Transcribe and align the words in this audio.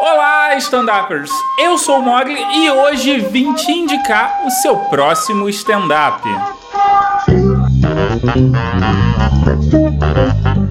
Olá, 0.00 0.56
stand-uppers! 0.56 1.30
Eu 1.58 1.76
sou 1.76 1.98
o 1.98 2.02
Mogli 2.02 2.40
e 2.40 2.70
hoje 2.70 3.18
vim 3.20 3.52
te 3.54 3.70
indicar 3.70 4.46
o 4.46 4.50
seu 4.50 4.76
próximo 4.76 5.48
stand-up. 5.48 6.22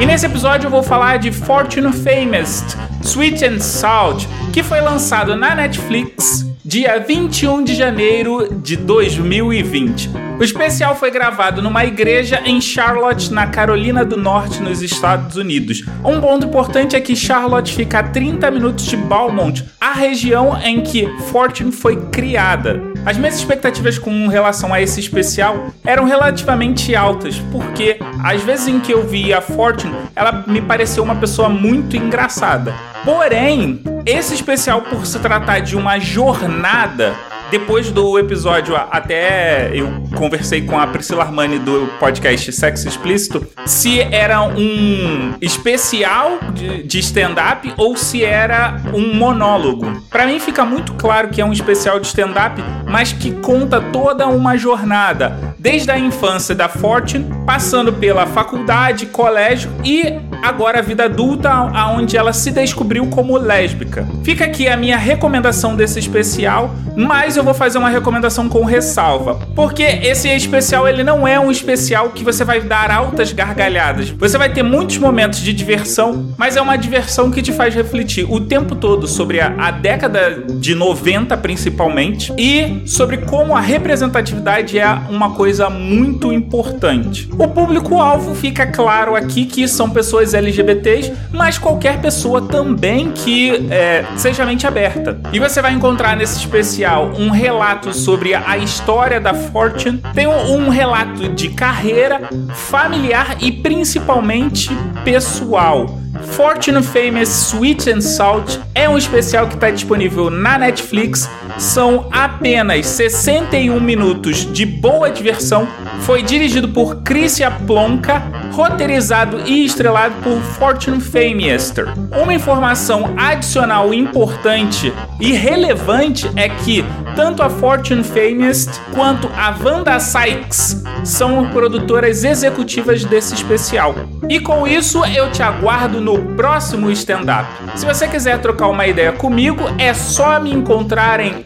E 0.00 0.06
nesse 0.06 0.26
episódio 0.26 0.66
eu 0.66 0.70
vou 0.70 0.82
falar 0.82 1.18
de 1.18 1.30
Fortune 1.30 1.92
Famous, 1.92 2.64
Sweet 3.02 3.44
and 3.44 3.60
Salt, 3.60 4.26
que 4.52 4.62
foi 4.62 4.80
lançado 4.80 5.36
na 5.36 5.54
Netflix 5.54 6.46
dia 6.66 6.98
21 6.98 7.62
de 7.62 7.76
janeiro 7.76 8.52
de 8.60 8.76
2020. 8.76 10.10
O 10.38 10.42
especial 10.42 10.96
foi 10.96 11.12
gravado 11.12 11.62
numa 11.62 11.84
igreja 11.84 12.42
em 12.44 12.60
Charlotte, 12.60 13.32
na 13.32 13.46
Carolina 13.46 14.04
do 14.04 14.16
Norte, 14.16 14.60
nos 14.60 14.82
Estados 14.82 15.36
Unidos. 15.36 15.84
Um 16.04 16.20
ponto 16.20 16.46
importante 16.46 16.96
é 16.96 17.00
que 17.00 17.14
Charlotte 17.14 17.72
fica 17.72 18.00
a 18.00 18.02
30 18.02 18.50
minutos 18.50 18.84
de 18.86 18.96
Balmont, 18.96 19.64
a 19.80 19.92
região 19.92 20.60
em 20.60 20.80
que 20.80 21.06
Fortune 21.30 21.70
foi 21.70 21.96
criada. 22.10 22.95
As 23.06 23.16
minhas 23.16 23.36
expectativas 23.36 24.00
com 24.00 24.26
relação 24.26 24.74
a 24.74 24.82
esse 24.82 24.98
especial 24.98 25.68
eram 25.84 26.06
relativamente 26.06 26.92
altas, 26.96 27.38
porque 27.52 28.00
às 28.20 28.42
vezes 28.42 28.66
em 28.66 28.80
que 28.80 28.92
eu 28.92 29.06
vi 29.06 29.32
a 29.32 29.40
Fortune, 29.40 29.94
ela 30.16 30.42
me 30.44 30.60
pareceu 30.60 31.04
uma 31.04 31.14
pessoa 31.14 31.48
muito 31.48 31.96
engraçada. 31.96 32.74
Porém, 33.04 33.80
esse 34.04 34.34
especial, 34.34 34.82
por 34.82 35.06
se 35.06 35.20
tratar 35.20 35.60
de 35.60 35.76
uma 35.76 36.00
jornada, 36.00 37.14
depois 37.50 37.92
do 37.92 38.18
episódio, 38.18 38.74
até 38.74 39.70
eu 39.72 40.02
conversei 40.16 40.62
com 40.62 40.78
a 40.78 40.86
Priscila 40.86 41.22
Armani 41.22 41.58
do 41.58 41.86
podcast 42.00 42.50
Sexo 42.52 42.88
Explícito, 42.88 43.46
se 43.64 44.00
era 44.00 44.42
um 44.42 45.34
especial 45.40 46.40
de, 46.52 46.82
de 46.82 46.98
stand-up 46.98 47.72
ou 47.76 47.96
se 47.96 48.24
era 48.24 48.80
um 48.92 49.14
monólogo. 49.14 50.02
Para 50.10 50.26
mim 50.26 50.40
fica 50.40 50.64
muito 50.64 50.94
claro 50.94 51.28
que 51.28 51.40
é 51.40 51.44
um 51.44 51.52
especial 51.52 52.00
de 52.00 52.08
stand-up, 52.08 52.60
mas 52.96 53.12
que 53.12 53.30
conta 53.30 53.78
toda 53.78 54.26
uma 54.26 54.56
jornada, 54.56 55.45
desde 55.66 55.90
a 55.90 55.98
infância 55.98 56.54
da 56.54 56.68
Fortune, 56.68 57.26
passando 57.44 57.92
pela 57.92 58.24
faculdade, 58.24 59.06
colégio 59.06 59.68
e 59.84 60.14
agora 60.40 60.78
a 60.78 60.82
vida 60.82 61.06
adulta, 61.06 61.50
aonde 61.50 62.16
ela 62.16 62.32
se 62.32 62.52
descobriu 62.52 63.08
como 63.08 63.36
lésbica. 63.36 64.06
Fica 64.22 64.44
aqui 64.44 64.68
a 64.68 64.76
minha 64.76 64.96
recomendação 64.96 65.74
desse 65.74 65.98
especial, 65.98 66.72
mas 66.94 67.36
eu 67.36 67.42
vou 67.42 67.52
fazer 67.52 67.78
uma 67.78 67.88
recomendação 67.88 68.48
com 68.48 68.64
ressalva, 68.64 69.40
porque 69.56 69.82
esse 69.82 70.28
especial 70.28 70.86
ele 70.86 71.02
não 71.02 71.26
é 71.26 71.40
um 71.40 71.50
especial 71.50 72.10
que 72.10 72.22
você 72.22 72.44
vai 72.44 72.60
dar 72.60 72.92
altas 72.92 73.32
gargalhadas. 73.32 74.10
Você 74.10 74.38
vai 74.38 74.52
ter 74.52 74.62
muitos 74.62 74.98
momentos 74.98 75.40
de 75.40 75.52
diversão, 75.52 76.32
mas 76.38 76.56
é 76.56 76.62
uma 76.62 76.76
diversão 76.76 77.28
que 77.28 77.42
te 77.42 77.52
faz 77.52 77.74
refletir 77.74 78.24
o 78.30 78.40
tempo 78.40 78.76
todo 78.76 79.08
sobre 79.08 79.40
a, 79.40 79.52
a 79.58 79.72
década 79.72 80.44
de 80.48 80.76
90 80.76 81.36
principalmente 81.38 82.32
e 82.38 82.86
sobre 82.86 83.18
como 83.18 83.56
a 83.56 83.60
representatividade 83.60 84.78
é 84.78 84.86
uma 85.10 85.30
coisa 85.30 85.55
muito 85.70 86.32
importante. 86.32 87.28
O 87.38 87.48
público-alvo 87.48 88.34
fica 88.34 88.66
claro 88.66 89.14
aqui 89.14 89.46
que 89.46 89.66
são 89.66 89.90
pessoas 89.90 90.34
LGBTs, 90.34 91.12
mas 91.32 91.58
qualquer 91.58 92.00
pessoa 92.00 92.42
também 92.42 93.10
que 93.12 93.66
é, 93.70 94.04
seja 94.16 94.44
mente 94.44 94.66
aberta. 94.66 95.20
E 95.32 95.38
você 95.38 95.60
vai 95.62 95.72
encontrar 95.72 96.16
nesse 96.16 96.38
especial 96.38 97.12
um 97.18 97.30
relato 97.30 97.92
sobre 97.92 98.34
a 98.34 98.58
história 98.58 99.20
da 99.20 99.34
Fortune, 99.34 100.02
tem 100.14 100.26
um 100.26 100.68
relato 100.68 101.28
de 101.28 101.48
carreira, 101.50 102.28
familiar 102.54 103.36
e 103.40 103.50
principalmente 103.50 104.70
pessoal. 105.04 106.05
Fortune 106.32 106.82
Famous 106.82 107.28
Sweet 107.28 107.90
and 107.90 108.00
Salt 108.00 108.58
é 108.74 108.88
um 108.88 108.98
especial 108.98 109.46
que 109.46 109.54
está 109.54 109.70
disponível 109.70 110.30
na 110.30 110.58
Netflix. 110.58 111.28
São 111.58 112.08
apenas 112.12 112.86
61 112.86 113.80
minutos 113.80 114.50
de 114.52 114.66
boa 114.66 115.10
diversão. 115.10 115.66
Foi 116.00 116.22
dirigido 116.22 116.68
por 116.68 117.02
Christian 117.02 117.52
Plonka, 117.66 118.22
roteirizado 118.52 119.40
e 119.46 119.64
estrelado 119.64 120.14
por 120.22 120.38
Fortune 120.40 121.00
Famester. 121.00 121.86
Uma 122.22 122.34
informação 122.34 123.14
adicional 123.16 123.94
importante 123.94 124.92
e 125.20 125.32
relevante 125.32 126.30
é 126.36 126.48
que 126.48 126.84
tanto 127.16 127.42
a 127.42 127.48
Fortune 127.48 128.04
Famous 128.04 128.68
quanto 128.94 129.28
a 129.34 129.56
Wanda 129.64 129.98
Sykes 129.98 130.84
são 131.02 131.48
produtoras 131.48 132.22
executivas 132.22 133.04
desse 133.04 133.34
especial. 133.34 133.94
E 134.28 134.38
com 134.38 134.66
isso 134.66 135.02
eu 135.06 135.32
te 135.32 135.42
aguardo 135.42 135.98
no 136.00 136.36
próximo 136.36 136.90
stand-up. 136.90 137.48
Se 137.74 137.86
você 137.86 138.06
quiser 138.06 138.38
trocar 138.40 138.68
uma 138.68 138.86
ideia 138.86 139.12
comigo, 139.12 139.62
é 139.78 139.94
só 139.94 140.38
me 140.38 140.52
encontrar 140.52 141.18
em 141.20 141.44